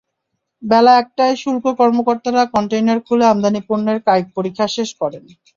বেলা 0.63 0.93
একটায় 0.97 1.35
শুল্ক 1.35 1.65
কর্মকর্তারা 1.79 2.43
কনটেইনার 2.53 2.99
খুলে 3.07 3.25
আমদানি 3.27 3.61
পণ্যের 3.67 3.99
কায়িক 4.07 4.27
পরীক্ষা 4.37 4.65
শেষ 4.75 4.89
করেন। 5.01 5.23